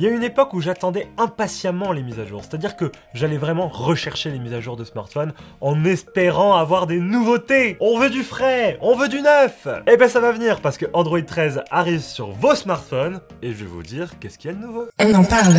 Il 0.00 0.04
y 0.04 0.08
a 0.08 0.12
une 0.12 0.22
époque 0.22 0.54
où 0.54 0.60
j'attendais 0.60 1.08
impatiemment 1.18 1.90
les 1.90 2.04
mises 2.04 2.20
à 2.20 2.24
jour, 2.24 2.42
c'est-à-dire 2.42 2.76
que 2.76 2.92
j'allais 3.14 3.36
vraiment 3.36 3.66
rechercher 3.66 4.30
les 4.30 4.38
mises 4.38 4.54
à 4.54 4.60
jour 4.60 4.76
de 4.76 4.84
smartphone 4.84 5.32
en 5.60 5.84
espérant 5.84 6.54
avoir 6.54 6.86
des 6.86 7.00
nouveautés. 7.00 7.76
On 7.80 7.98
veut 7.98 8.08
du 8.08 8.22
frais, 8.22 8.78
on 8.80 8.94
veut 8.94 9.08
du 9.08 9.20
neuf. 9.20 9.66
Et 9.88 9.96
ben 9.96 10.08
ça 10.08 10.20
va 10.20 10.30
venir 10.30 10.60
parce 10.60 10.78
que 10.78 10.86
Android 10.92 11.20
13 11.20 11.62
arrive 11.72 12.00
sur 12.00 12.30
vos 12.30 12.54
smartphones 12.54 13.20
et 13.42 13.50
je 13.50 13.56
vais 13.56 13.66
vous 13.66 13.82
dire 13.82 14.12
qu'est-ce 14.20 14.38
qu'il 14.38 14.52
y 14.52 14.54
a 14.54 14.56
de 14.56 14.62
nouveau. 14.64 14.86
On 15.00 15.14
en 15.14 15.24
parle. 15.24 15.56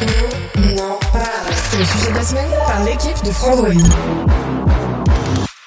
On 0.00 0.78
en 0.80 0.98
parle. 1.12 1.54
C'est 1.70 1.78
le 1.78 1.84
sujet 1.84 2.10
de 2.10 2.16
la 2.16 2.22
semaine 2.22 2.50
par 2.66 2.82
l'équipe 2.82 3.24
de 3.24 3.30
Frandroid. 3.30 4.49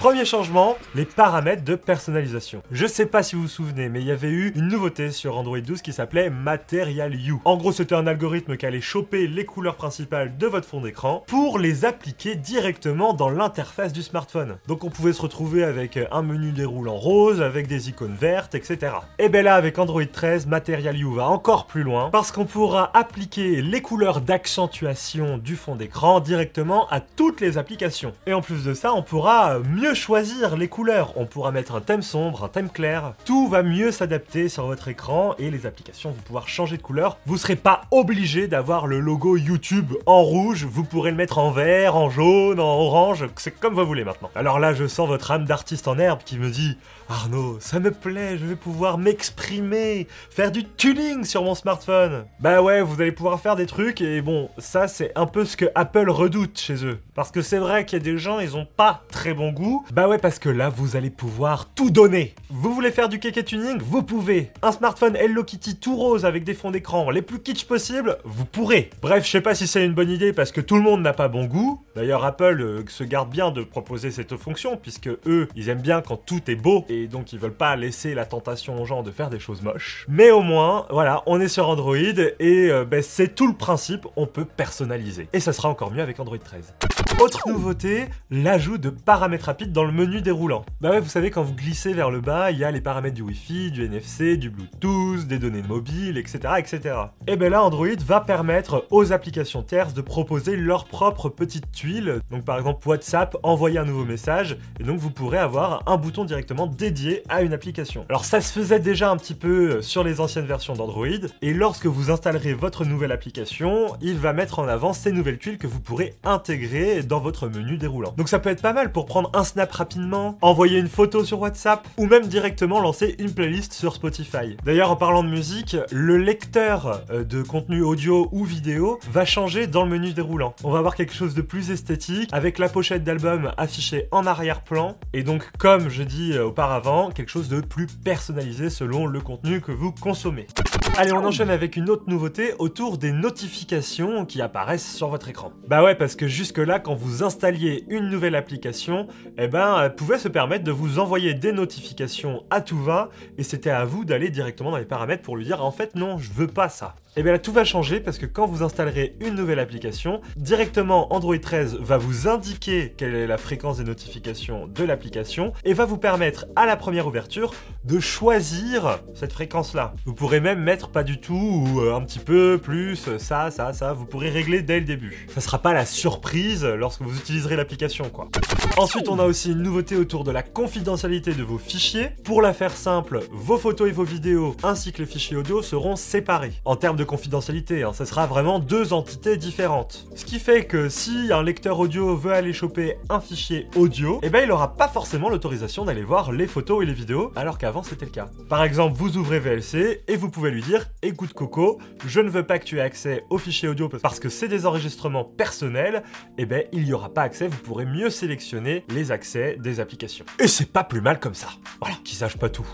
Premier 0.04 0.26
changement, 0.26 0.76
les 0.94 1.06
paramètres 1.06 1.64
de 1.64 1.76
personnalisation. 1.76 2.62
Je 2.70 2.86
sais 2.86 3.06
pas 3.06 3.22
si 3.22 3.36
vous 3.36 3.42
vous 3.44 3.48
souvenez, 3.48 3.88
mais 3.88 4.02
il 4.02 4.06
y 4.06 4.10
avait 4.10 4.28
eu 4.28 4.52
une 4.54 4.68
nouveauté 4.68 5.10
sur 5.10 5.38
Android 5.38 5.58
12 5.58 5.80
qui 5.80 5.94
s'appelait 5.94 6.28
Material 6.28 7.14
You. 7.14 7.40
En 7.46 7.56
gros, 7.56 7.72
c'était 7.72 7.94
un 7.94 8.06
algorithme 8.06 8.58
qui 8.58 8.66
allait 8.66 8.82
choper 8.82 9.26
les 9.26 9.46
couleurs 9.46 9.76
principales 9.76 10.36
de 10.36 10.46
votre 10.46 10.68
fond 10.68 10.82
d'écran 10.82 11.24
pour 11.26 11.58
les 11.58 11.86
appliquer 11.86 12.34
directement 12.34 13.14
dans 13.14 13.30
l'interface 13.30 13.94
du 13.94 14.02
smartphone. 14.02 14.58
Donc 14.68 14.84
on 14.84 14.90
pouvait 14.90 15.14
se 15.14 15.22
retrouver 15.22 15.64
avec 15.64 15.98
un 16.12 16.20
menu 16.20 16.52
déroulant 16.52 16.96
rose, 16.96 17.40
avec 17.40 17.66
des 17.66 17.88
icônes 17.88 18.14
vertes, 18.20 18.54
etc. 18.54 18.92
Et 19.18 19.30
bien 19.30 19.40
là, 19.40 19.54
avec 19.54 19.78
Android 19.78 20.04
13, 20.04 20.46
Material 20.48 20.98
You 20.98 21.14
va 21.14 21.28
encore 21.28 21.66
plus 21.66 21.82
loin 21.82 22.10
parce 22.10 22.30
qu'on 22.30 22.44
pourra 22.44 22.90
appliquer 22.92 23.62
les 23.62 23.80
couleurs 23.80 24.20
d'accentuation 24.20 25.38
du 25.38 25.56
fond 25.56 25.76
d'écran 25.76 26.20
directement 26.20 26.90
à 26.90 27.00
toutes 27.00 27.40
les 27.40 27.56
applications. 27.56 28.12
Et 28.26 28.34
en 28.34 28.42
plus 28.42 28.64
de 28.64 28.74
ça, 28.74 28.92
on 28.92 29.02
pourra 29.02 29.60
mieux 29.60 29.93
choisir 29.94 30.56
les 30.56 30.68
couleurs. 30.68 31.12
On 31.16 31.26
pourra 31.26 31.52
mettre 31.52 31.74
un 31.74 31.80
thème 31.80 32.02
sombre, 32.02 32.44
un 32.44 32.48
thème 32.48 32.70
clair. 32.70 33.14
Tout 33.24 33.48
va 33.48 33.62
mieux 33.62 33.90
s'adapter 33.90 34.48
sur 34.48 34.66
votre 34.66 34.88
écran 34.88 35.34
et 35.38 35.50
les 35.50 35.66
applications 35.66 36.10
vont 36.10 36.22
pouvoir 36.22 36.48
changer 36.48 36.76
de 36.76 36.82
couleur. 36.82 37.18
Vous 37.26 37.38
serez 37.38 37.56
pas 37.56 37.82
obligé 37.90 38.48
d'avoir 38.48 38.86
le 38.86 39.00
logo 39.00 39.36
YouTube 39.36 39.92
en 40.06 40.22
rouge. 40.22 40.64
Vous 40.64 40.84
pourrez 40.84 41.10
le 41.10 41.16
mettre 41.16 41.38
en 41.38 41.50
vert, 41.50 41.96
en 41.96 42.10
jaune, 42.10 42.60
en 42.60 42.78
orange. 42.80 43.26
C'est 43.36 43.58
comme 43.58 43.74
vous 43.74 43.86
voulez 43.86 44.04
maintenant. 44.04 44.30
Alors 44.34 44.58
là, 44.58 44.74
je 44.74 44.86
sens 44.86 45.08
votre 45.08 45.30
âme 45.30 45.44
d'artiste 45.44 45.88
en 45.88 45.98
herbe 45.98 46.20
qui 46.24 46.38
me 46.38 46.50
dit 46.50 46.76
Arnaud, 47.08 47.58
ça 47.60 47.80
me 47.80 47.90
plaît, 47.90 48.38
je 48.38 48.46
vais 48.46 48.56
pouvoir 48.56 48.96
m'exprimer, 48.96 50.06
faire 50.30 50.50
du 50.50 50.64
tuning 50.64 51.24
sur 51.24 51.42
mon 51.42 51.54
smartphone. 51.54 52.24
Bah 52.40 52.62
ouais, 52.62 52.80
vous 52.80 53.00
allez 53.00 53.12
pouvoir 53.12 53.40
faire 53.40 53.56
des 53.56 53.66
trucs 53.66 54.00
et 54.00 54.22
bon, 54.22 54.48
ça 54.56 54.88
c'est 54.88 55.12
un 55.14 55.26
peu 55.26 55.44
ce 55.44 55.56
que 55.56 55.66
Apple 55.74 56.08
redoute 56.08 56.58
chez 56.58 56.84
eux. 56.86 56.98
Parce 57.14 57.30
que 57.30 57.42
c'est 57.42 57.58
vrai 57.58 57.84
qu'il 57.84 57.98
y 57.98 58.00
a 58.00 58.04
des 58.04 58.18
gens, 58.18 58.40
ils 58.40 58.56
ont 58.56 58.66
pas 58.76 59.02
très 59.10 59.34
bon 59.34 59.52
goût. 59.52 59.83
Bah 59.92 60.08
ouais, 60.08 60.18
parce 60.18 60.38
que 60.38 60.48
là, 60.48 60.70
vous 60.70 60.96
allez 60.96 61.10
pouvoir 61.10 61.66
tout 61.74 61.90
donner. 61.90 62.34
Vous 62.48 62.72
voulez 62.72 62.90
faire 62.90 63.08
du 63.08 63.18
kéké 63.18 63.44
tuning? 63.44 63.78
Vous 63.80 64.02
pouvez. 64.02 64.50
Un 64.62 64.72
smartphone 64.72 65.14
Hello 65.14 65.44
Kitty 65.44 65.76
tout 65.76 65.96
rose 65.96 66.24
avec 66.24 66.42
des 66.42 66.54
fonds 66.54 66.70
d'écran 66.70 67.10
les 67.10 67.22
plus 67.22 67.40
kitsch 67.40 67.66
possibles? 67.66 68.16
Vous 68.24 68.46
pourrez. 68.46 68.90
Bref, 69.02 69.26
je 69.26 69.30
sais 69.30 69.40
pas 69.42 69.54
si 69.54 69.66
c'est 69.66 69.84
une 69.84 69.92
bonne 69.92 70.10
idée 70.10 70.32
parce 70.32 70.52
que 70.52 70.62
tout 70.62 70.76
le 70.76 70.82
monde 70.82 71.02
n'a 71.02 71.12
pas 71.12 71.28
bon 71.28 71.44
goût. 71.44 71.82
D'ailleurs, 71.96 72.24
Apple 72.24 72.60
euh, 72.60 72.82
se 72.88 73.04
garde 73.04 73.30
bien 73.30 73.50
de 73.50 73.62
proposer 73.62 74.10
cette 74.10 74.36
fonction 74.36 74.76
puisque 74.76 75.10
eux, 75.26 75.48
ils 75.54 75.68
aiment 75.68 75.82
bien 75.82 76.00
quand 76.00 76.16
tout 76.16 76.50
est 76.50 76.56
beau 76.56 76.84
et 76.88 77.06
donc 77.06 77.32
ils 77.32 77.38
veulent 77.38 77.52
pas 77.52 77.76
laisser 77.76 78.14
la 78.14 78.24
tentation 78.24 78.80
aux 78.80 78.86
gens 78.86 79.02
de 79.02 79.10
faire 79.10 79.28
des 79.28 79.38
choses 79.38 79.62
moches. 79.62 80.06
Mais 80.08 80.30
au 80.30 80.40
moins, 80.40 80.86
voilà, 80.90 81.22
on 81.26 81.40
est 81.40 81.48
sur 81.48 81.68
Android 81.68 81.96
et 81.96 82.70
euh, 82.70 82.84
ben, 82.84 83.02
c'est 83.02 83.34
tout 83.34 83.46
le 83.46 83.54
principe, 83.54 84.06
on 84.16 84.26
peut 84.26 84.46
personnaliser. 84.46 85.28
Et 85.34 85.40
ça 85.40 85.52
sera 85.52 85.68
encore 85.68 85.90
mieux 85.90 86.02
avec 86.02 86.18
Android 86.18 86.38
13. 86.38 86.74
Autre 87.20 87.48
nouveauté, 87.48 88.06
l'ajout 88.30 88.78
de 88.78 88.90
paramètres 88.90 89.46
rapides 89.46 89.73
dans 89.74 89.84
le 89.84 89.92
menu 89.92 90.22
déroulant. 90.22 90.64
Bah 90.80 91.00
vous 91.00 91.08
savez, 91.08 91.30
quand 91.30 91.42
vous 91.42 91.52
glissez 91.52 91.92
vers 91.92 92.10
le 92.10 92.20
bas, 92.20 92.52
il 92.52 92.58
y 92.58 92.64
a 92.64 92.70
les 92.70 92.80
paramètres 92.80 93.16
du 93.16 93.22
Wi-Fi, 93.22 93.72
du 93.72 93.84
NFC, 93.84 94.36
du 94.36 94.48
Bluetooth, 94.48 95.26
des 95.26 95.38
données 95.38 95.62
mobiles, 95.62 96.16
etc. 96.16 96.54
etc. 96.58 96.96
Et 97.26 97.36
ben 97.36 97.50
là, 97.50 97.62
Android 97.62 97.88
va 98.06 98.20
permettre 98.20 98.86
aux 98.90 99.12
applications 99.12 99.64
tierces 99.64 99.92
de 99.92 100.00
proposer 100.00 100.56
leurs 100.56 100.84
propres 100.84 101.28
petites 101.28 101.72
tuiles. 101.72 102.20
Donc 102.30 102.44
par 102.44 102.56
exemple, 102.56 102.88
WhatsApp, 102.88 103.36
envoyer 103.42 103.78
un 103.78 103.84
nouveau 103.84 104.04
message, 104.04 104.56
et 104.78 104.84
donc 104.84 104.98
vous 104.98 105.10
pourrez 105.10 105.38
avoir 105.38 105.82
un 105.86 105.96
bouton 105.96 106.24
directement 106.24 106.68
dédié 106.68 107.24
à 107.28 107.42
une 107.42 107.52
application. 107.52 108.06
Alors 108.08 108.24
ça 108.24 108.40
se 108.40 108.52
faisait 108.52 108.78
déjà 108.78 109.10
un 109.10 109.16
petit 109.16 109.34
peu 109.34 109.82
sur 109.82 110.04
les 110.04 110.20
anciennes 110.20 110.46
versions 110.46 110.74
d'Android, 110.74 111.08
et 111.42 111.52
lorsque 111.52 111.86
vous 111.86 112.12
installerez 112.12 112.54
votre 112.54 112.84
nouvelle 112.84 113.10
application, 113.10 113.96
il 114.00 114.18
va 114.18 114.32
mettre 114.32 114.60
en 114.60 114.68
avant 114.68 114.92
ces 114.92 115.10
nouvelles 115.10 115.38
tuiles 115.38 115.58
que 115.58 115.66
vous 115.66 115.80
pourrez 115.80 116.14
intégrer 116.22 117.02
dans 117.02 117.18
votre 117.18 117.48
menu 117.48 117.76
déroulant. 117.76 118.14
Donc 118.16 118.28
ça 118.28 118.38
peut 118.38 118.50
être 118.50 118.62
pas 118.62 118.72
mal 118.72 118.92
pour 118.92 119.06
prendre 119.06 119.30
un 119.34 119.42
snap 119.54 119.70
rapidement, 119.70 120.36
envoyer 120.42 120.80
une 120.80 120.88
photo 120.88 121.24
sur 121.24 121.40
WhatsApp 121.40 121.86
ou 121.96 122.06
même 122.06 122.26
directement 122.26 122.80
lancer 122.80 123.14
une 123.20 123.32
playlist 123.32 123.72
sur 123.72 123.94
Spotify. 123.94 124.56
D'ailleurs 124.64 124.90
en 124.90 124.96
parlant 124.96 125.22
de 125.22 125.28
musique, 125.28 125.76
le 125.92 126.16
lecteur 126.16 127.02
euh, 127.10 127.22
de 127.22 127.40
contenu 127.40 127.80
audio 127.80 128.28
ou 128.32 128.44
vidéo 128.44 128.98
va 129.12 129.24
changer 129.24 129.68
dans 129.68 129.84
le 129.84 129.90
menu 129.90 130.12
déroulant. 130.12 130.56
On 130.64 130.72
va 130.72 130.80
avoir 130.80 130.96
quelque 130.96 131.14
chose 131.14 131.34
de 131.34 131.40
plus 131.42 131.70
esthétique 131.70 132.30
avec 132.32 132.58
la 132.58 132.68
pochette 132.68 133.04
d'album 133.04 133.52
affichée 133.56 134.08
en 134.10 134.26
arrière-plan 134.26 134.96
et 135.12 135.22
donc 135.22 135.48
comme 135.56 135.88
je 135.88 136.02
dis 136.02 136.32
euh, 136.32 136.46
auparavant, 136.46 137.12
quelque 137.12 137.30
chose 137.30 137.48
de 137.48 137.60
plus 137.60 137.86
personnalisé 137.86 138.70
selon 138.70 139.06
le 139.06 139.20
contenu 139.20 139.60
que 139.60 139.70
vous 139.70 139.92
consommez. 139.92 140.48
Allez, 140.96 141.12
on 141.12 141.24
enchaîne 141.24 141.50
avec 141.50 141.74
une 141.74 141.90
autre 141.90 142.04
nouveauté 142.06 142.52
autour 142.60 142.98
des 142.98 143.10
notifications 143.10 144.24
qui 144.24 144.40
apparaissent 144.40 144.94
sur 144.94 145.08
votre 145.08 145.28
écran. 145.28 145.52
Bah 145.66 145.82
ouais, 145.82 145.96
parce 145.96 146.14
que 146.14 146.28
jusque-là, 146.28 146.78
quand 146.78 146.94
vous 146.94 147.24
installiez 147.24 147.84
une 147.88 148.08
nouvelle 148.08 148.36
application, 148.36 149.08
eh 149.36 149.48
ben, 149.48 149.82
elle 149.82 149.96
pouvait 149.96 150.20
se 150.20 150.28
permettre 150.28 150.62
de 150.62 150.70
vous 150.70 151.00
envoyer 151.00 151.34
des 151.34 151.50
notifications 151.50 152.44
à 152.48 152.60
tout 152.60 152.80
va, 152.80 153.10
et 153.38 153.42
c'était 153.42 153.70
à 153.70 153.84
vous 153.84 154.04
d'aller 154.04 154.30
directement 154.30 154.70
dans 154.70 154.78
les 154.78 154.84
paramètres 154.84 155.22
pour 155.22 155.36
lui 155.36 155.44
dire 155.44 155.64
en 155.64 155.72
fait 155.72 155.96
non, 155.96 156.18
je 156.18 156.30
veux 156.32 156.46
pas 156.46 156.68
ça. 156.68 156.94
Et 157.16 157.22
bien 157.22 157.30
là 157.30 157.38
tout 157.38 157.52
va 157.52 157.64
changer 157.64 158.00
parce 158.00 158.18
que 158.18 158.26
quand 158.26 158.46
vous 158.46 158.64
installerez 158.64 159.14
une 159.20 159.36
nouvelle 159.36 159.60
application, 159.60 160.20
directement 160.36 161.14
Android 161.14 161.38
13 161.38 161.78
va 161.78 161.96
vous 161.96 162.26
indiquer 162.26 162.92
quelle 162.96 163.14
est 163.14 163.28
la 163.28 163.38
fréquence 163.38 163.76
des 163.76 163.84
notifications 163.84 164.66
de 164.66 164.82
l'application 164.82 165.52
et 165.64 165.74
va 165.74 165.84
vous 165.84 165.96
permettre 165.96 166.46
à 166.56 166.66
la 166.66 166.76
première 166.76 167.06
ouverture 167.06 167.54
de 167.84 168.00
choisir 168.00 168.98
cette 169.14 169.32
fréquence 169.32 169.74
là. 169.74 169.94
Vous 170.06 170.12
pourrez 170.12 170.40
même 170.40 170.60
mettre 170.60 170.88
pas 170.88 171.04
du 171.04 171.20
tout 171.20 171.34
ou 171.34 171.82
euh, 171.82 171.94
un 171.94 172.00
petit 172.00 172.18
peu 172.18 172.58
plus 172.60 172.96
ça, 173.18 173.52
ça, 173.52 173.72
ça, 173.72 173.92
vous 173.92 174.06
pourrez 174.06 174.30
régler 174.30 174.62
dès 174.62 174.80
le 174.80 174.84
début. 174.84 175.28
Ça 175.32 175.40
sera 175.40 175.58
pas 175.58 175.72
la 175.72 175.86
surprise 175.86 176.64
lorsque 176.64 177.02
vous 177.02 177.16
utiliserez 177.16 177.54
l'application 177.54 178.10
quoi. 178.10 178.28
Ensuite 178.76 179.08
on 179.08 179.20
a 179.20 179.24
aussi 179.24 179.52
une 179.52 179.62
nouveauté 179.62 179.94
autour 179.94 180.24
de 180.24 180.32
la 180.32 180.42
confidentialité 180.42 181.32
de 181.32 181.44
vos 181.44 181.58
fichiers. 181.58 182.08
Pour 182.24 182.42
la 182.42 182.52
faire 182.52 182.72
simple, 182.72 183.20
vos 183.30 183.56
photos 183.56 183.88
et 183.88 183.92
vos 183.92 184.02
vidéos 184.02 184.56
ainsi 184.64 184.90
que 184.90 184.98
les 184.98 185.06
fichiers 185.06 185.36
audio 185.36 185.62
seront 185.62 185.94
séparés. 185.94 186.54
En 186.64 186.74
termes 186.74 186.96
de 186.96 187.03
confidentialité, 187.04 187.82
hein, 187.82 187.92
ça 187.92 188.06
sera 188.06 188.26
vraiment 188.26 188.58
deux 188.58 188.92
entités 188.92 189.36
différentes. 189.36 190.06
Ce 190.14 190.24
qui 190.24 190.38
fait 190.38 190.64
que 190.64 190.88
si 190.88 191.32
un 191.32 191.42
lecteur 191.42 191.78
audio 191.78 192.16
veut 192.16 192.32
aller 192.32 192.52
choper 192.52 192.96
un 193.08 193.20
fichier 193.20 193.68
audio, 193.76 194.20
eh 194.22 194.30
ben 194.30 194.44
il 194.44 194.50
aura 194.50 194.76
pas 194.76 194.88
forcément 194.88 195.28
l'autorisation 195.28 195.84
d'aller 195.84 196.02
voir 196.02 196.32
les 196.32 196.46
photos 196.46 196.82
et 196.82 196.86
les 196.86 196.92
vidéos, 196.92 197.32
alors 197.36 197.58
qu'avant 197.58 197.82
c'était 197.82 198.04
le 198.04 198.10
cas. 198.10 198.28
Par 198.48 198.62
exemple, 198.62 198.96
vous 198.96 199.16
ouvrez 199.16 199.38
VLC 199.38 200.02
et 200.06 200.16
vous 200.16 200.30
pouvez 200.30 200.50
lui 200.50 200.62
dire 200.62 200.86
écoute 201.02 201.32
Coco, 201.32 201.78
je 202.06 202.20
ne 202.20 202.28
veux 202.28 202.46
pas 202.46 202.58
que 202.58 202.64
tu 202.64 202.78
aies 202.78 202.82
accès 202.82 203.24
aux 203.30 203.38
fichiers 203.38 203.68
audio 203.68 203.88
parce 203.88 204.20
que 204.20 204.28
c'est 204.28 204.48
des 204.48 204.66
enregistrements 204.66 205.24
personnels, 205.24 206.02
eh 206.38 206.46
ben 206.46 206.64
il 206.72 206.84
n'y 206.84 206.92
aura 206.92 207.08
pas 207.08 207.22
accès, 207.22 207.48
vous 207.48 207.58
pourrez 207.58 207.86
mieux 207.86 208.10
sélectionner 208.10 208.84
les 208.88 209.12
accès 209.12 209.56
des 209.60 209.80
applications. 209.80 210.24
Et 210.38 210.48
c'est 210.48 210.72
pas 210.72 210.84
plus 210.84 211.00
mal 211.00 211.20
comme 211.20 211.34
ça. 211.34 211.48
Voilà, 211.80 211.96
qui 212.04 212.14
sache 212.14 212.36
pas 212.36 212.48
tout. 212.48 212.66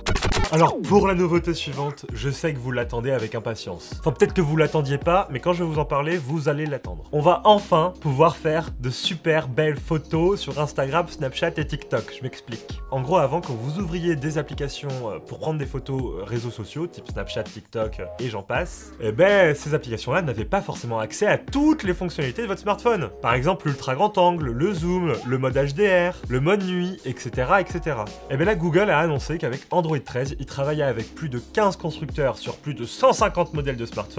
Alors 0.52 0.80
pour 0.80 1.06
la 1.06 1.14
nouveauté 1.14 1.54
suivante, 1.54 2.06
je 2.12 2.30
sais 2.30 2.52
que 2.52 2.58
vous 2.58 2.72
l'attendez 2.72 3.10
avec 3.10 3.34
impatience. 3.34 3.94
Peut-être 4.20 4.34
que 4.34 4.42
vous 4.42 4.56
l'attendiez 4.56 4.98
pas, 4.98 5.26
mais 5.30 5.40
quand 5.40 5.54
je 5.54 5.64
vais 5.64 5.70
vous 5.70 5.78
en 5.78 5.86
parler, 5.86 6.18
vous 6.18 6.50
allez 6.50 6.66
l'attendre. 6.66 7.04
On 7.10 7.22
va 7.22 7.40
enfin 7.44 7.94
pouvoir 8.02 8.36
faire 8.36 8.68
de 8.78 8.90
super 8.90 9.48
belles 9.48 9.78
photos 9.78 10.38
sur 10.38 10.60
Instagram, 10.60 11.06
Snapchat 11.08 11.52
et 11.56 11.66
TikTok. 11.66 12.16
Je 12.18 12.22
m'explique. 12.22 12.82
En 12.90 13.00
gros, 13.00 13.16
avant, 13.16 13.40
quand 13.40 13.54
vous 13.54 13.80
ouvriez 13.80 14.16
des 14.16 14.36
applications 14.36 14.90
euh, 15.04 15.20
pour 15.20 15.38
prendre 15.38 15.58
des 15.58 15.64
photos 15.64 16.02
euh, 16.02 16.24
réseaux 16.24 16.50
sociaux, 16.50 16.86
type 16.86 17.08
Snapchat, 17.10 17.44
TikTok 17.44 18.02
et 18.18 18.28
j'en 18.28 18.42
passe, 18.42 18.92
eh 19.00 19.10
ben 19.10 19.54
ces 19.54 19.72
applications-là 19.72 20.20
n'avaient 20.20 20.44
pas 20.44 20.60
forcément 20.60 20.98
accès 20.98 21.26
à 21.26 21.38
toutes 21.38 21.82
les 21.82 21.94
fonctionnalités 21.94 22.42
de 22.42 22.46
votre 22.46 22.60
smartphone. 22.60 23.08
Par 23.22 23.32
exemple, 23.32 23.68
l'ultra 23.68 23.94
grand 23.94 24.18
angle, 24.18 24.50
le 24.50 24.74
zoom, 24.74 25.14
le 25.24 25.38
mode 25.38 25.54
HD, 25.54 25.80
HDR, 25.80 26.16
le 26.28 26.40
mode 26.40 26.62
nuit, 26.64 27.00
etc. 27.06 27.52
etc. 27.60 27.96
Et 28.28 28.36
bien 28.36 28.44
là, 28.44 28.54
Google 28.54 28.90
a 28.90 28.98
annoncé 28.98 29.38
qu'avec 29.38 29.62
Android 29.70 29.98
13, 29.98 30.36
il 30.38 30.44
travaillait 30.44 30.82
avec 30.82 31.14
plus 31.14 31.30
de 31.30 31.38
15 31.38 31.76
constructeurs 31.76 32.36
sur 32.36 32.58
plus 32.58 32.74
de 32.74 32.84
150 32.84 33.54
modèles 33.54 33.78
de 33.78 33.86
smartphones 33.86 34.09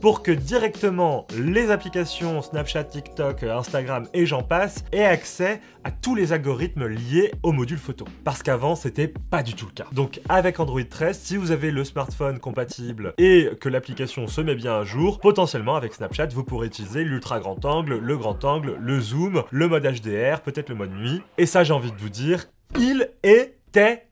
pour 0.00 0.22
que 0.22 0.30
directement 0.32 1.26
les 1.38 1.70
applications 1.70 2.42
Snapchat, 2.42 2.84
TikTok, 2.84 3.42
Instagram 3.42 4.06
et 4.14 4.26
j'en 4.26 4.42
passe 4.42 4.84
aient 4.92 5.04
accès 5.04 5.60
à 5.84 5.90
tous 5.90 6.14
les 6.14 6.32
algorithmes 6.32 6.86
liés 6.86 7.32
au 7.42 7.52
module 7.52 7.78
photo. 7.78 8.06
Parce 8.24 8.42
qu'avant, 8.42 8.74
c'était 8.74 9.08
pas 9.08 9.42
du 9.42 9.54
tout 9.54 9.66
le 9.66 9.72
cas. 9.72 9.86
Donc 9.92 10.20
avec 10.28 10.58
Android 10.58 10.82
13, 10.82 11.18
si 11.18 11.36
vous 11.36 11.50
avez 11.50 11.70
le 11.70 11.84
smartphone 11.84 12.38
compatible 12.38 13.14
et 13.18 13.50
que 13.60 13.68
l'application 13.68 14.26
se 14.26 14.40
met 14.40 14.54
bien 14.54 14.80
à 14.80 14.84
jour, 14.84 15.20
potentiellement 15.20 15.76
avec 15.76 15.94
Snapchat, 15.94 16.28
vous 16.28 16.44
pourrez 16.44 16.66
utiliser 16.66 17.04
l'ultra 17.04 17.38
grand 17.40 17.64
angle, 17.64 17.98
le 17.98 18.16
grand 18.16 18.44
angle, 18.44 18.76
le 18.80 19.00
zoom, 19.00 19.44
le 19.50 19.68
mode 19.68 19.84
HDR, 19.84 20.40
peut-être 20.40 20.68
le 20.68 20.74
mode 20.74 20.92
nuit. 20.92 21.22
Et 21.38 21.46
ça, 21.46 21.64
j'ai 21.64 21.72
envie 21.72 21.92
de 21.92 21.98
vous 21.98 22.08
dire, 22.08 22.46
il 22.78 23.10
était 23.22 24.06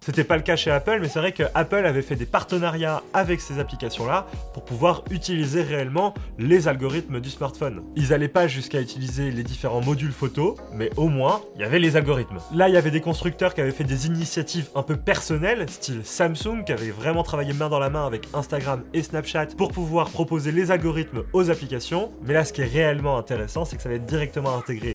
c'était 0.00 0.24
pas 0.24 0.36
le 0.36 0.42
cas 0.42 0.56
chez 0.56 0.70
Apple, 0.70 0.98
mais 1.02 1.08
c'est 1.08 1.18
vrai 1.18 1.32
que 1.32 1.42
Apple 1.54 1.84
avait 1.84 2.00
fait 2.00 2.16
des 2.16 2.24
partenariats 2.24 3.02
avec 3.12 3.40
ces 3.40 3.58
applications-là 3.58 4.26
pour 4.54 4.64
pouvoir 4.64 5.04
utiliser 5.10 5.60
réellement 5.62 6.14
les 6.38 6.68
algorithmes 6.68 7.20
du 7.20 7.28
smartphone. 7.28 7.82
Ils 7.94 8.14
allaient 8.14 8.28
pas 8.28 8.48
jusqu'à 8.48 8.80
utiliser 8.80 9.30
les 9.30 9.42
différents 9.42 9.82
modules 9.82 10.12
photo, 10.12 10.56
mais 10.72 10.88
au 10.96 11.08
moins, 11.08 11.42
il 11.54 11.60
y 11.60 11.64
avait 11.64 11.78
les 11.78 11.96
algorithmes. 11.96 12.38
Là, 12.54 12.68
il 12.68 12.74
y 12.74 12.78
avait 12.78 12.90
des 12.90 13.02
constructeurs 13.02 13.52
qui 13.52 13.60
avaient 13.60 13.70
fait 13.70 13.84
des 13.84 14.06
initiatives 14.06 14.70
un 14.74 14.82
peu 14.82 14.96
personnelles, 14.96 15.68
style 15.68 16.00
Samsung, 16.02 16.64
qui 16.64 16.72
avait 16.72 16.90
vraiment 16.90 17.22
travaillé 17.22 17.52
main 17.52 17.68
dans 17.68 17.78
la 17.78 17.90
main 17.90 18.06
avec 18.06 18.26
Instagram 18.32 18.84
et 18.94 19.02
Snapchat 19.02 19.48
pour 19.58 19.72
pouvoir 19.72 20.08
proposer 20.08 20.50
les 20.50 20.70
algorithmes 20.70 21.24
aux 21.34 21.50
applications. 21.50 22.10
Mais 22.22 22.32
là, 22.32 22.46
ce 22.46 22.54
qui 22.54 22.62
est 22.62 22.72
réellement 22.72 23.18
intéressant, 23.18 23.66
c'est 23.66 23.76
que 23.76 23.82
ça 23.82 23.90
va 23.90 23.96
être 23.96 24.06
directement 24.06 24.56
intégré 24.56 24.94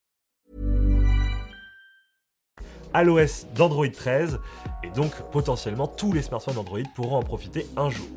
À 2.93 3.03
l'OS 3.03 3.45
d'Android 3.55 3.87
13 3.87 4.39
et 4.83 4.89
donc 4.89 5.11
potentiellement 5.31 5.87
tous 5.87 6.13
les 6.13 6.21
smartphones 6.21 6.57
Android 6.57 6.79
pourront 6.95 7.17
en 7.17 7.23
profiter 7.23 7.67
un 7.77 7.89
jour. 7.89 8.07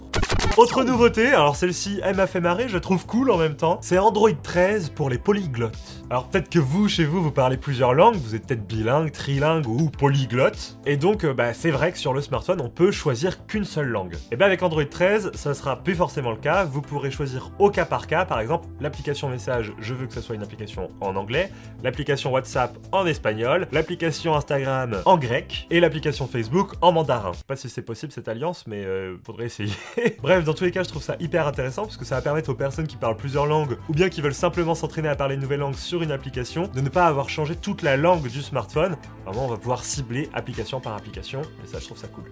Autre 0.57 0.85
nouveauté, 0.85 1.29
alors 1.29 1.57
celle-ci, 1.57 2.01
elle 2.05 2.15
m'a 2.15 2.29
fait 2.29 2.41
marrer, 2.41 2.69
je 2.69 2.79
trouve 2.79 3.07
cool 3.07 3.33
en 3.33 3.39
même 3.39 3.57
temps, 3.57 3.79
c'est 3.83 3.99
Android 3.99 4.31
13 4.31 4.91
pour 4.91 5.11
les 5.11 5.19
polyglottes. 5.19 6.05
Alors 6.11 6.29
peut-être 6.29 6.49
que 6.49 6.61
vous, 6.61 6.89
chez 6.89 7.05
vous, 7.05 7.21
vous 7.21 7.33
parlez 7.33 7.57
plusieurs 7.57 7.93
langues, 7.93 8.15
vous 8.15 8.37
êtes 8.37 8.47
peut-être 8.47 8.65
bilingue, 8.65 9.11
trilingue 9.11 9.67
ou 9.67 9.91
polyglotte, 9.91 10.79
et 10.87 10.97
donc 10.97 11.25
euh, 11.25 11.35
bah, 11.35 11.55
c'est 11.55 11.73
vrai 11.73 11.91
que 11.91 11.99
sur 11.99 12.13
le 12.13 12.21
smartphone, 12.21 12.61
on 12.61 12.69
peut 12.69 12.93
choisir 12.93 13.47
qu'une 13.47 13.65
seule 13.65 13.89
langue. 13.89 14.15
Et 14.31 14.37
bien 14.37 14.47
avec 14.47 14.63
Android 14.63 14.85
13, 14.85 15.33
ça 15.35 15.55
sera 15.55 15.83
plus 15.83 15.97
forcément 15.97 16.31
le 16.31 16.37
cas, 16.37 16.65
vous 16.65 16.83
pourrez 16.83 17.11
choisir 17.11 17.51
au 17.59 17.69
cas 17.71 17.85
par 17.85 18.07
cas, 18.07 18.25
par 18.25 18.39
exemple, 18.39 18.69
l'application 18.81 19.29
message, 19.29 19.73
je 19.81 19.93
veux 19.93 20.07
que 20.07 20.15
ce 20.15 20.21
soit 20.21 20.37
une 20.37 20.43
application 20.45 20.89
en 21.01 21.17
anglais, 21.17 21.51
l'application 21.83 22.31
WhatsApp 22.31 22.79
en 22.93 23.07
espagnol, 23.07 23.67
l'application 23.73 24.37
Instagram 24.37 25.03
en 25.05 25.19
grec, 25.19 25.67
et 25.71 25.81
l'application 25.81 26.29
Facebook 26.29 26.75
en 26.81 26.93
mandarin. 26.93 27.33
Je 27.33 27.39
sais 27.39 27.45
pas 27.45 27.57
si 27.57 27.69
c'est 27.69 27.83
possible 27.83 28.13
cette 28.13 28.29
alliance, 28.29 28.67
mais 28.69 28.85
euh, 28.85 29.17
faudrait 29.25 29.47
essayer. 29.47 29.73
Bref, 30.23 30.34
dans 30.43 30.55
tous 30.55 30.65
les 30.65 30.71
cas, 30.71 30.83
je 30.83 30.89
trouve 30.89 31.03
ça 31.03 31.17
hyper 31.21 31.47
intéressant 31.47 31.83
parce 31.83 31.97
que 31.97 32.05
ça 32.05 32.17
va 32.17 32.23
permettre 32.23 32.51
aux 32.51 32.55
personnes 32.55 32.87
qui 32.87 32.97
parlent 32.97 33.17
plusieurs 33.17 33.47
langues 33.47 33.77
ou 33.89 33.93
bien 33.93 34.09
qui 34.09 34.21
veulent 34.21 34.35
simplement 34.35 34.75
s'entraîner 34.75 35.09
à 35.09 35.15
parler 35.15 35.37
une 35.37 35.41
nouvelle 35.41 35.61
langue 35.61 35.75
sur 35.75 36.03
une 36.03 36.11
application 36.11 36.69
de 36.75 36.81
ne 36.81 36.89
pas 36.89 37.07
avoir 37.07 37.29
changé 37.29 37.55
toute 37.55 37.83
la 37.83 37.97
langue 37.97 38.29
du 38.29 38.43
smartphone. 38.43 38.97
Vraiment, 39.25 39.47
on 39.47 39.49
va 39.49 39.57
pouvoir 39.57 39.85
cibler 39.85 40.29
application 40.35 40.81
par 40.81 40.95
application 40.95 41.43
et 41.63 41.67
ça, 41.67 41.79
je 41.79 41.85
trouve 41.85 41.99
ça 41.99 42.09
cool. 42.09 42.25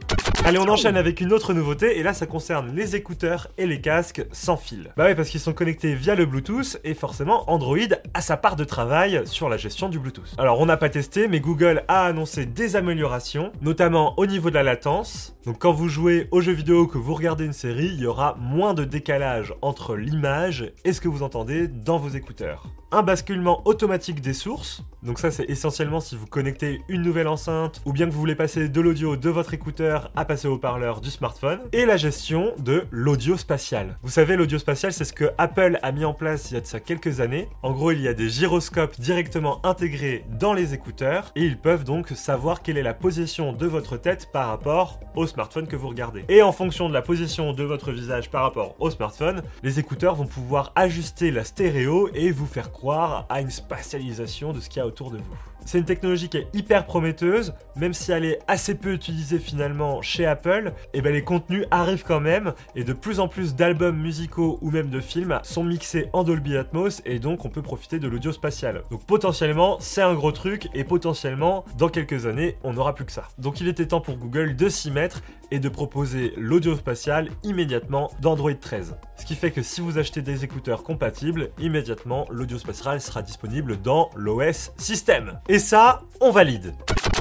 Allez, 0.45 0.59
on 0.59 0.69
enchaîne 0.69 0.97
avec 0.97 1.21
une 1.21 1.33
autre 1.33 1.55
nouveauté 1.55 1.99
et 1.99 2.03
là, 2.03 2.13
ça 2.15 2.27
concerne 2.27 2.75
les 2.75 2.97
écouteurs 2.97 3.49
et 3.59 3.67
les 3.67 3.81
casques 3.81 4.25
sans 4.33 4.57
fil. 4.57 4.93
Bah 4.97 5.05
ouais, 5.05 5.15
parce 5.15 5.29
qu'ils 5.29 5.41
sont 5.41 5.53
connectés 5.53 5.95
via 5.95 6.15
le 6.15 6.27
Bluetooth 6.27 6.79
et 6.85 6.95
forcément, 6.95 7.51
Android 7.51 7.77
a 8.15 8.21
sa 8.21 8.37
part 8.37 8.57
de 8.57 8.65
travail 8.65 9.23
sur 9.25 9.49
la 9.49 9.57
gestion 9.57 9.89
du 9.89 9.99
Bluetooth. 9.99 10.35
Alors, 10.39 10.61
on 10.61 10.67
n'a 10.67 10.77
pas 10.77 10.89
testé, 10.89 11.29
mais 11.29 11.41
Google 11.41 11.85
a 11.89 12.07
annoncé 12.07 12.47
des 12.47 12.77
améliorations, 12.77 13.53
notamment 13.61 14.19
au 14.19 14.27
niveau 14.27 14.51
de 14.51 14.55
la 14.55 14.63
latence. 14.63 15.37
Donc, 15.45 15.59
quand 15.59 15.73
vous 15.73 15.89
jouez 15.89 16.29
aux 16.31 16.41
jeux 16.41 16.53
vidéo, 16.53 16.87
que 16.87 16.99
vous 16.99 17.15
regardez 17.15 17.45
une 17.45 17.53
série, 17.53 17.92
il 17.93 18.00
y 18.00 18.06
aura 18.06 18.37
moins 18.41 18.73
de 18.73 18.85
décalage 18.85 19.55
entre 19.61 19.97
l'image 19.97 20.73
et 20.85 20.94
ce 20.94 21.00
que 21.03 21.09
vous 21.09 21.23
entendez 21.23 21.69
dans 21.69 21.99
vos 21.99 22.09
écouteurs. 22.09 22.67
Un 22.94 23.03
basculement 23.03 23.62
automatique 23.65 24.21
des 24.21 24.35
sources, 24.35 24.83
donc 25.03 25.19
ça 25.19 25.31
c'est 25.31 25.49
essentiellement 25.49 25.99
si 25.99 26.15
vous 26.15 26.27
connectez 26.27 26.83
une 26.89 27.00
nouvelle 27.00 27.27
enceinte 27.27 27.81
ou 27.87 27.93
bien 27.94 28.05
que 28.05 28.12
vous 28.12 28.21
voulez 28.21 28.35
passer 28.35 28.69
de 28.69 28.81
l'audio 28.83 29.17
de 29.17 29.31
votre 29.31 29.55
écouteur 29.55 30.11
à 30.15 30.27
passer 30.27 30.47
au 30.47 30.59
parleur 30.59 31.00
du 31.00 31.09
smartphone, 31.09 31.61
et 31.73 31.87
la 31.87 31.97
gestion 31.97 32.53
de 32.59 32.85
l'audio 32.91 33.39
spatial. 33.39 33.97
Vous 34.03 34.11
savez 34.11 34.37
l'audio 34.37 34.59
spatial 34.59 34.93
c'est 34.93 35.06
ce 35.06 35.15
que 35.15 35.31
Apple 35.39 35.79
a 35.83 35.91
mis 35.91 36.05
en 36.05 36.12
place 36.12 36.50
il 36.50 36.55
y 36.55 36.56
a 36.59 36.61
de 36.61 36.67
ça 36.67 36.81
quelques 36.81 37.21
années. 37.21 37.49
En 37.62 37.73
gros 37.73 37.93
il 37.93 38.03
y 38.03 38.09
a 38.09 38.12
des 38.12 38.29
gyroscopes 38.29 39.00
directement 39.00 39.65
intégrés 39.65 40.27
dans 40.39 40.53
les 40.53 40.75
écouteurs 40.75 41.33
et 41.35 41.47
ils 41.47 41.56
peuvent 41.56 41.85
donc 41.85 42.09
savoir 42.09 42.61
quelle 42.61 42.77
est 42.77 42.83
la 42.83 42.93
position 42.93 43.55
de 43.55 43.65
votre 43.65 43.97
tête 43.97 44.29
par 44.31 44.49
rapport 44.49 45.00
au 45.17 45.27
smartphone 45.27 45.67
que 45.67 45.77
vous 45.77 45.89
regardez. 45.89 46.27
Et 46.29 46.43
en 46.43 46.53
fonction 46.53 46.91
de 46.91 46.94
la 46.94 47.00
position 47.00 47.55
de 47.55 47.65
votre 47.65 47.91
visage 47.91 48.29
par 48.29 48.43
rapport 48.43 48.75
au 48.81 48.91
smartphone, 48.91 49.41
les 49.63 49.79
écouteurs 49.79 50.15
vont 50.15 50.27
pouvoir 50.27 50.72
ajuster 50.75 51.31
la 51.31 51.44
stéréo 51.44 52.11
et 52.13 52.31
vous 52.32 52.44
faire 52.44 52.70
à 52.91 53.41
une 53.41 53.51
spatialisation 53.51 54.53
de 54.53 54.60
ce 54.60 54.69
qu'il 54.69 54.79
y 54.79 54.82
a 54.82 54.86
autour 54.86 55.10
de 55.10 55.19
vous. 55.19 55.52
C'est 55.65 55.79
une 55.79 55.85
technologie 55.85 56.29
qui 56.29 56.39
est 56.39 56.49
hyper 56.55 56.87
prometteuse, 56.87 57.55
même 57.77 57.95
si 57.95 58.13
elle 58.13 58.25
est 58.25 58.39
assez 58.49 58.75
peu 58.75 58.93
utilisée 58.93 59.39
finalement 59.39 60.03
chez 60.03 60.27
Apple, 60.27 60.73
et 60.93 61.01
ben 61.01 61.13
les 61.13 61.25
contenus 61.25 61.67
arrivent 61.71 62.05
quand 62.05 62.21
même, 62.21 62.53
et 62.75 62.85
de 62.85 62.93
plus 62.93 63.21
en 63.21 63.29
plus 63.29 63.55
d'albums 63.55 63.97
musicaux 63.97 64.59
ou 64.61 64.71
même 64.71 64.91
de 64.91 65.01
films 65.01 65.39
sont 65.43 65.65
mixés 65.65 66.09
en 66.13 66.25
Dolby 66.25 66.57
Atmos, 66.57 67.03
et 67.05 67.19
donc 67.19 67.45
on 67.45 67.49
peut 67.49 67.63
profiter 67.63 67.99
de 67.99 68.09
l'audio 68.09 68.33
spatial. 68.33 68.83
Donc 68.91 69.05
potentiellement, 69.07 69.79
c'est 69.81 70.03
un 70.03 70.15
gros 70.15 70.33
truc, 70.33 70.69
et 70.75 70.85
potentiellement, 70.85 71.65
dans 71.79 71.89
quelques 71.89 72.27
années, 72.27 72.57
on 72.63 72.73
n'aura 72.73 72.95
plus 72.95 73.05
que 73.05 73.13
ça. 73.13 73.29
Donc 73.39 73.61
il 73.61 73.69
était 73.69 73.87
temps 73.87 74.01
pour 74.01 74.17
Google 74.17 74.57
de 74.57 74.69
s'y 74.69 74.91
mettre 74.91 75.23
et 75.51 75.59
de 75.59 75.69
proposer 75.69 76.33
l'audio 76.37 76.75
spatial 76.77 77.29
immédiatement 77.43 78.11
d'Android 78.21 78.55
13. 78.55 78.97
Ce 79.17 79.27
qui 79.27 79.35
fait 79.35 79.51
que 79.51 79.63
si 79.63 79.81
vous 79.81 79.99
achetez 79.99 80.23
des 80.23 80.45
écouteurs 80.45 80.83
compatibles, 80.83 81.51
immédiatement 81.59 82.27
l'audio 82.31 82.59
spatial 82.59 83.01
sera 83.01 83.23
disponible 83.23 83.81
dans 83.81 84.11
l'OS 84.17 84.73
système. 84.79 85.39
Et 85.53 85.59
ça, 85.59 86.01
on 86.23 86.31
valide. 86.31 86.73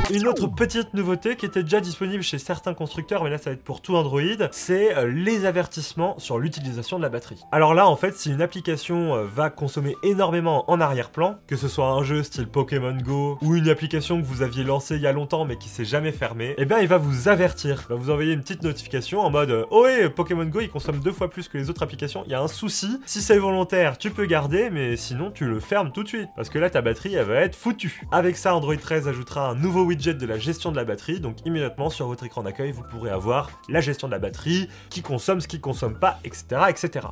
Une 0.10 0.28
autre 0.28 0.48
petite 0.48 0.94
nouveauté 0.94 1.38
qui 1.38 1.46
était 1.46 1.64
déjà 1.64 1.80
disponible 1.80 2.22
chez 2.24 2.38
certains 2.38 2.74
constructeurs, 2.74 3.24
mais 3.24 3.30
là 3.30 3.38
ça 3.38 3.50
va 3.50 3.54
être 3.54 3.64
pour 3.64 3.82
tout 3.82 3.96
Android, 3.96 4.20
c'est 4.52 4.96
euh, 4.98 5.08
les 5.08 5.46
avertissements 5.46 6.20
sur 6.20 6.38
l'utilisation 6.38 6.98
de 6.98 7.04
la 7.04 7.10
batterie. 7.10 7.42
Alors 7.52 7.74
là 7.74 7.88
en 7.88 7.96
fait 7.96 8.16
si 8.18 8.30
une 8.30 8.42
application 8.42 9.16
euh, 9.16 9.24
va 9.24 9.50
consommer 9.50 9.96
énormément 10.04 10.70
en 10.70 10.82
arrière-plan, 10.82 11.38
que 11.48 11.56
ce 11.56 11.70
soit 11.70 11.88
un 11.88 12.04
jeu 12.04 12.24
style 12.24 12.48
Pokémon 12.48 12.98
Go 12.98 13.38
ou 13.42 13.56
une 13.56 13.70
application 13.70 14.22
que 14.22 14.26
vous 14.26 14.42
aviez 14.42 14.66
lancée 14.66 14.96
il 14.96 15.02
y 15.02 15.08
a 15.08 15.14
longtemps 15.14 15.46
mais 15.46 15.58
qui 15.58 15.70
s'est 15.70 15.86
jamais 15.86 16.12
fermée, 16.12 16.56
eh 16.58 16.66
bien 16.66 16.80
il 16.80 16.88
va 16.90 16.98
vous 16.98 17.30
avertir, 17.30 17.84
il 17.86 17.94
va 17.94 17.96
vous 17.96 18.10
envoyer 18.10 18.34
une 18.34 18.42
petite 18.42 18.64
notification 18.64 19.22
en 19.22 19.30
mode 19.30 19.52
euh, 19.52 19.66
Oh 19.72 19.84
ouais 19.84 20.10
Pokémon 20.10 20.46
Go 20.46 20.60
il 20.60 20.70
consomme 20.70 21.00
deux 21.00 21.14
fois 21.14 21.30
plus 21.30 21.48
que 21.48 21.58
les 21.58 21.70
autres 21.70 21.84
applications, 21.84 22.24
il 22.26 22.32
y 22.32 22.36
a 22.36 22.42
un 22.42 22.50
souci, 22.50 23.00
si 23.06 23.22
c'est 23.22 23.38
volontaire 23.38 23.98
tu 23.98 24.12
peux 24.12 24.26
garder 24.26 24.70
mais 24.72 24.98
sinon 24.98 25.32
tu 25.32 25.46
le 25.46 25.62
fermes 25.62 25.94
tout 25.94 26.04
de 26.04 26.10
suite 26.10 26.30
parce 26.36 26.50
que 26.50 26.60
là 26.60 26.70
ta 26.70 26.82
batterie 26.82 27.16
elle 27.16 27.28
va 27.28 27.36
être 27.36 27.56
foutue. 27.56 28.02
Avec 28.12 28.36
ça 28.36 28.54
Android 28.54 28.76
13 28.76 29.08
ajoutera 29.08 29.50
un 29.50 29.56
nouveau 29.56 29.86
widget 29.92 30.14
de 30.14 30.26
la 30.26 30.38
gestion 30.38 30.72
de 30.72 30.78
la 30.78 30.86
batterie, 30.86 31.20
donc 31.20 31.46
immédiatement 31.46 31.90
sur 31.90 32.08
votre 32.08 32.24
écran 32.24 32.44
d'accueil, 32.44 32.72
vous 32.72 32.84
pourrez 32.84 33.10
avoir 33.10 33.50
la 33.68 33.82
gestion 33.82 34.08
de 34.08 34.14
la 34.14 34.20
batterie, 34.20 34.70
qui 34.90 35.02
consomme, 35.02 35.42
ce 35.42 35.50
qui 35.50 35.60
consomme 35.60 36.00
pas, 36.00 36.20
etc. 36.24 36.62
etc. 36.70 37.08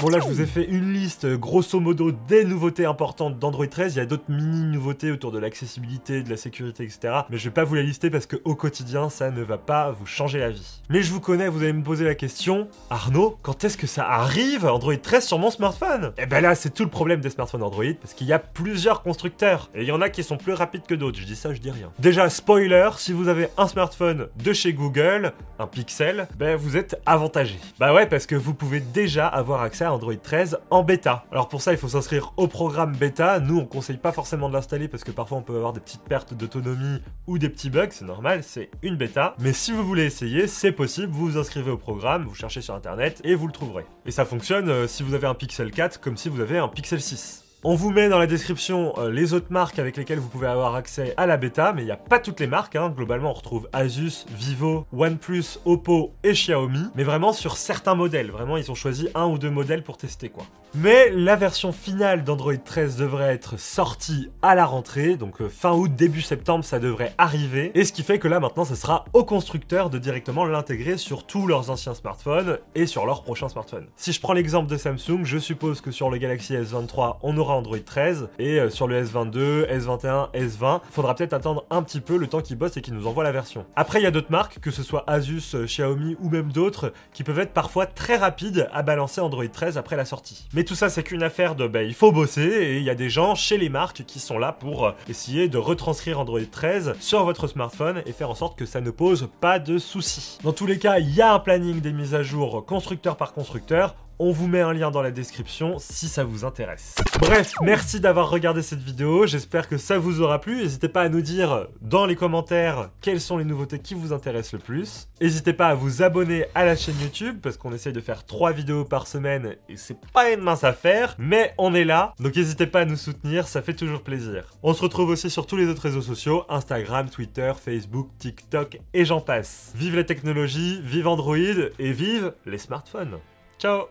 Bon 0.00 0.08
là 0.08 0.18
je 0.18 0.24
vous 0.24 0.40
ai 0.40 0.46
fait 0.46 0.64
une 0.64 0.94
liste 0.94 1.26
euh, 1.26 1.36
grosso 1.36 1.78
modo 1.78 2.10
des 2.10 2.46
nouveautés 2.46 2.86
importantes 2.86 3.38
d'Android 3.38 3.66
13, 3.66 3.96
il 3.96 3.98
y 3.98 4.00
a 4.00 4.06
d'autres 4.06 4.30
mini 4.30 4.62
nouveautés 4.62 5.10
autour 5.10 5.30
de 5.30 5.38
l'accessibilité, 5.38 6.22
de 6.22 6.30
la 6.30 6.38
sécurité, 6.38 6.84
etc. 6.84 7.24
Mais 7.28 7.36
je 7.36 7.44
vais 7.44 7.52
pas 7.52 7.64
vous 7.64 7.74
les 7.74 7.82
lister 7.82 8.08
parce 8.08 8.24
qu'au 8.24 8.54
quotidien 8.54 9.10
ça 9.10 9.30
ne 9.30 9.42
va 9.42 9.58
pas 9.58 9.90
vous 9.90 10.06
changer 10.06 10.38
la 10.38 10.48
vie. 10.48 10.80
Mais 10.88 11.02
je 11.02 11.12
vous 11.12 11.20
connais, 11.20 11.48
vous 11.48 11.62
allez 11.62 11.74
me 11.74 11.82
poser 11.82 12.06
la 12.06 12.14
question, 12.14 12.68
Arnaud, 12.88 13.36
quand 13.42 13.62
est-ce 13.62 13.76
que 13.76 13.86
ça 13.86 14.08
arrive 14.08 14.64
Android 14.64 14.96
13 14.96 15.26
sur 15.26 15.38
mon 15.38 15.50
smartphone? 15.50 16.12
Et 16.16 16.24
ben 16.24 16.40
là 16.40 16.54
c'est 16.54 16.72
tout 16.72 16.84
le 16.84 16.90
problème 16.90 17.20
des 17.20 17.28
smartphones 17.28 17.62
Android 17.62 17.92
parce 18.00 18.14
qu'il 18.14 18.26
y 18.26 18.32
a 18.32 18.38
plusieurs 18.38 19.02
constructeurs 19.02 19.68
et 19.74 19.82
il 19.82 19.88
y 19.88 19.92
en 19.92 20.00
a 20.00 20.08
qui 20.08 20.22
sont 20.22 20.38
plus 20.38 20.54
rapides 20.54 20.86
que 20.86 20.94
d'autres, 20.94 21.18
je 21.20 21.26
dis 21.26 21.36
ça, 21.36 21.52
je 21.52 21.60
dis 21.60 21.70
rien. 21.70 21.92
Déjà 21.98 22.30
spoiler, 22.30 22.88
si 22.96 23.12
vous 23.12 23.28
avez 23.28 23.48
un 23.58 23.68
smartphone 23.68 24.28
de 24.42 24.52
chez 24.54 24.72
Google, 24.72 25.34
un 25.58 25.66
Pixel, 25.66 26.26
ben 26.38 26.56
vous 26.56 26.78
êtes 26.78 26.98
avantagé. 27.04 27.58
Bah 27.78 27.92
ouais 27.92 28.06
parce 28.06 28.24
que 28.24 28.34
vous 28.34 28.54
pouvez 28.54 28.80
déjà 28.80 29.26
avoir 29.26 29.60
accès 29.60 29.84
à 29.84 29.89
Android 29.90 30.14
13 30.14 30.58
en 30.70 30.82
bêta. 30.82 31.24
Alors 31.30 31.48
pour 31.48 31.60
ça, 31.60 31.72
il 31.72 31.78
faut 31.78 31.88
s'inscrire 31.88 32.32
au 32.36 32.48
programme 32.48 32.96
bêta. 32.96 33.40
Nous, 33.40 33.58
on 33.58 33.66
conseille 33.66 33.96
pas 33.96 34.12
forcément 34.12 34.48
de 34.48 34.54
l'installer 34.54 34.88
parce 34.88 35.04
que 35.04 35.10
parfois 35.10 35.38
on 35.38 35.42
peut 35.42 35.56
avoir 35.56 35.72
des 35.72 35.80
petites 35.80 36.04
pertes 36.04 36.34
d'autonomie 36.34 37.02
ou 37.26 37.38
des 37.38 37.48
petits 37.48 37.70
bugs, 37.70 37.88
c'est 37.90 38.04
normal, 38.04 38.42
c'est 38.42 38.70
une 38.82 38.96
bêta. 38.96 39.34
Mais 39.38 39.52
si 39.52 39.72
vous 39.72 39.84
voulez 39.84 40.04
essayer, 40.04 40.46
c'est 40.46 40.72
possible, 40.72 41.12
vous 41.12 41.32
vous 41.32 41.38
inscrivez 41.38 41.70
au 41.70 41.78
programme, 41.78 42.24
vous 42.24 42.34
cherchez 42.34 42.60
sur 42.60 42.74
internet 42.74 43.20
et 43.24 43.34
vous 43.34 43.46
le 43.46 43.52
trouverez. 43.52 43.86
Et 44.06 44.10
ça 44.10 44.24
fonctionne 44.24 44.68
euh, 44.68 44.86
si 44.86 45.02
vous 45.02 45.14
avez 45.14 45.26
un 45.26 45.34
Pixel 45.34 45.70
4 45.70 46.00
comme 46.00 46.16
si 46.16 46.28
vous 46.28 46.40
avez 46.40 46.58
un 46.58 46.68
Pixel 46.68 47.00
6. 47.00 47.49
On 47.62 47.74
vous 47.74 47.90
met 47.90 48.08
dans 48.08 48.18
la 48.18 48.26
description 48.26 48.94
euh, 48.96 49.10
les 49.10 49.34
autres 49.34 49.50
marques 49.52 49.78
avec 49.78 49.98
lesquelles 49.98 50.18
vous 50.18 50.30
pouvez 50.30 50.46
avoir 50.46 50.76
accès 50.76 51.12
à 51.18 51.26
la 51.26 51.36
bêta, 51.36 51.74
mais 51.74 51.82
il 51.82 51.84
n'y 51.84 51.90
a 51.90 51.96
pas 51.98 52.18
toutes 52.18 52.40
les 52.40 52.46
marques. 52.46 52.74
Hein. 52.74 52.88
Globalement, 52.88 53.32
on 53.32 53.34
retrouve 53.34 53.68
Asus, 53.74 54.24
Vivo, 54.30 54.86
OnePlus, 54.94 55.58
Oppo 55.66 56.14
et 56.24 56.32
Xiaomi, 56.32 56.86
mais 56.94 57.04
vraiment 57.04 57.34
sur 57.34 57.58
certains 57.58 57.94
modèles. 57.94 58.30
Vraiment, 58.30 58.56
ils 58.56 58.70
ont 58.70 58.74
choisi 58.74 59.10
un 59.14 59.26
ou 59.26 59.36
deux 59.36 59.50
modèles 59.50 59.82
pour 59.82 59.98
tester 59.98 60.30
quoi. 60.30 60.46
Mais 60.76 61.10
la 61.10 61.34
version 61.34 61.72
finale 61.72 62.22
d'Android 62.22 62.56
13 62.56 62.96
devrait 62.96 63.34
être 63.34 63.58
sortie 63.58 64.30
à 64.40 64.54
la 64.54 64.64
rentrée, 64.64 65.16
donc 65.16 65.40
euh, 65.40 65.48
fin 65.48 65.72
août, 65.72 65.90
début 65.96 66.22
septembre, 66.22 66.64
ça 66.64 66.78
devrait 66.78 67.12
arriver. 67.18 67.72
Et 67.74 67.84
ce 67.84 67.92
qui 67.92 68.04
fait 68.04 68.20
que 68.20 68.28
là 68.28 68.38
maintenant, 68.38 68.64
ce 68.64 68.76
sera 68.76 69.04
aux 69.12 69.24
constructeurs 69.24 69.90
de 69.90 69.98
directement 69.98 70.44
l'intégrer 70.44 70.96
sur 70.96 71.26
tous 71.26 71.48
leurs 71.48 71.70
anciens 71.70 71.94
smartphones 71.94 72.58
et 72.76 72.86
sur 72.86 73.04
leurs 73.04 73.24
prochains 73.24 73.48
smartphones. 73.48 73.86
Si 73.96 74.12
je 74.12 74.20
prends 74.20 74.32
l'exemple 74.32 74.70
de 74.70 74.76
Samsung, 74.76 75.24
je 75.24 75.38
suppose 75.38 75.80
que 75.80 75.90
sur 75.90 76.08
le 76.08 76.18
Galaxy 76.18 76.54
S23, 76.54 77.16
on 77.22 77.36
aura 77.36 77.56
Android 77.56 77.76
13 77.84 78.28
et 78.38 78.60
euh, 78.60 78.70
sur 78.70 78.86
le 78.86 79.02
S22, 79.02 79.68
S21, 79.76 80.30
S20, 80.34 80.82
faudra 80.88 81.16
peut-être 81.16 81.32
attendre 81.32 81.64
un 81.70 81.82
petit 81.82 82.00
peu 82.00 82.16
le 82.16 82.28
temps 82.28 82.42
qu'ils 82.42 82.56
bossent 82.56 82.76
et 82.76 82.80
qu'ils 82.80 82.94
nous 82.94 83.08
envoient 83.08 83.24
la 83.24 83.32
version. 83.32 83.66
Après, 83.74 83.98
il 83.98 84.04
y 84.04 84.06
a 84.06 84.12
d'autres 84.12 84.30
marques, 84.30 84.60
que 84.60 84.70
ce 84.70 84.84
soit 84.84 85.02
Asus, 85.08 85.56
euh, 85.56 85.64
Xiaomi 85.64 86.16
ou 86.20 86.30
même 86.30 86.52
d'autres, 86.52 86.92
qui 87.12 87.24
peuvent 87.24 87.40
être 87.40 87.52
parfois 87.52 87.86
très 87.86 88.16
rapides 88.16 88.68
à 88.72 88.82
balancer 88.82 89.20
Android 89.20 89.48
13 89.48 89.76
après 89.76 89.96
la 89.96 90.04
sortie. 90.04 90.46
Tout 90.64 90.74
ça, 90.74 90.88
c'est 90.88 91.02
qu'une 91.02 91.22
affaire 91.22 91.54
de, 91.54 91.66
bah, 91.66 91.82
il 91.82 91.94
faut 91.94 92.12
bosser 92.12 92.42
et 92.42 92.76
il 92.78 92.82
y 92.82 92.90
a 92.90 92.94
des 92.94 93.10
gens 93.10 93.34
chez 93.34 93.58
les 93.58 93.68
marques 93.68 94.04
qui 94.06 94.18
sont 94.18 94.38
là 94.38 94.52
pour 94.52 94.86
euh, 94.86 94.92
essayer 95.08 95.48
de 95.48 95.58
retranscrire 95.58 96.18
Android 96.18 96.40
13 96.50 96.94
sur 97.00 97.24
votre 97.24 97.46
smartphone 97.46 98.02
et 98.06 98.12
faire 98.12 98.30
en 98.30 98.34
sorte 98.34 98.58
que 98.58 98.66
ça 98.66 98.80
ne 98.80 98.90
pose 98.90 99.28
pas 99.40 99.58
de 99.58 99.78
soucis. 99.78 100.38
Dans 100.42 100.52
tous 100.52 100.66
les 100.66 100.78
cas, 100.78 100.98
il 100.98 101.14
y 101.14 101.22
a 101.22 101.32
un 101.32 101.38
planning 101.38 101.80
des 101.80 101.92
mises 101.92 102.14
à 102.14 102.22
jour 102.22 102.64
constructeur 102.66 103.16
par 103.16 103.32
constructeur. 103.32 103.94
On 104.22 104.32
vous 104.32 104.48
met 104.48 104.60
un 104.60 104.74
lien 104.74 104.90
dans 104.90 105.00
la 105.00 105.12
description 105.12 105.76
si 105.78 106.06
ça 106.06 106.24
vous 106.24 106.44
intéresse. 106.44 106.94
Bref, 107.20 107.54
merci 107.62 108.00
d'avoir 108.00 108.28
regardé 108.28 108.60
cette 108.60 108.82
vidéo. 108.82 109.26
J'espère 109.26 109.66
que 109.66 109.78
ça 109.78 109.98
vous 109.98 110.20
aura 110.20 110.42
plu. 110.42 110.56
N'hésitez 110.56 110.90
pas 110.90 111.00
à 111.00 111.08
nous 111.08 111.22
dire 111.22 111.68
dans 111.80 112.04
les 112.04 112.16
commentaires 112.16 112.90
quelles 113.00 113.22
sont 113.22 113.38
les 113.38 113.46
nouveautés 113.46 113.78
qui 113.78 113.94
vous 113.94 114.12
intéressent 114.12 114.52
le 114.52 114.58
plus. 114.58 115.08
N'hésitez 115.22 115.54
pas 115.54 115.68
à 115.68 115.74
vous 115.74 116.02
abonner 116.02 116.44
à 116.54 116.66
la 116.66 116.76
chaîne 116.76 117.00
YouTube 117.00 117.38
parce 117.42 117.56
qu'on 117.56 117.72
essaye 117.72 117.94
de 117.94 118.00
faire 118.02 118.26
3 118.26 118.52
vidéos 118.52 118.84
par 118.84 119.06
semaine 119.06 119.56
et 119.70 119.78
c'est 119.78 119.96
pas 120.12 120.30
une 120.30 120.42
mince 120.42 120.64
affaire, 120.64 121.14
mais 121.16 121.54
on 121.56 121.72
est 121.72 121.86
là. 121.86 122.12
Donc 122.20 122.36
n'hésitez 122.36 122.66
pas 122.66 122.80
à 122.80 122.84
nous 122.84 122.96
soutenir, 122.96 123.48
ça 123.48 123.62
fait 123.62 123.72
toujours 123.72 124.02
plaisir. 124.02 124.44
On 124.62 124.74
se 124.74 124.82
retrouve 124.82 125.08
aussi 125.08 125.30
sur 125.30 125.46
tous 125.46 125.56
les 125.56 125.66
autres 125.66 125.80
réseaux 125.80 126.02
sociaux, 126.02 126.44
Instagram, 126.50 127.08
Twitter, 127.08 127.54
Facebook, 127.58 128.10
TikTok 128.18 128.80
et 128.92 129.06
j'en 129.06 129.22
passe. 129.22 129.72
Vive 129.76 129.96
la 129.96 130.04
technologie, 130.04 130.78
vive 130.84 131.08
Android 131.08 131.38
et 131.38 131.92
vive 131.92 132.34
les 132.44 132.58
smartphones. 132.58 133.16
Ciao 133.60 133.90